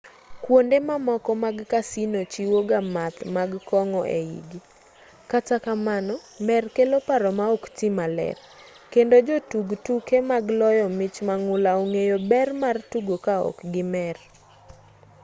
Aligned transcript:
kwonde 0.43 0.77
mamoko 0.89 1.31
mag 1.43 1.57
casino 1.73 2.19
chiwoga 2.31 2.77
math 2.95 3.19
mag 3.35 3.51
kong'o 3.69 4.01
eigi 4.19 4.59
kata 5.31 5.55
kamano 5.65 6.15
mer 6.47 6.63
kelo 6.75 6.97
paro 7.07 7.29
ma 7.39 7.45
oktii 7.57 7.93
maler 7.99 8.37
kendo 8.93 9.15
jotug 9.27 9.67
tuke 9.85 10.17
mag 10.31 10.45
loyo 10.59 10.85
mich 10.99 11.15
mang'ula 11.27 11.71
ong'eyo 11.81 12.17
ber 12.31 12.49
mar 12.61 12.77
tugo 12.91 13.15
kaok 13.25 13.57
gimer 13.73 14.17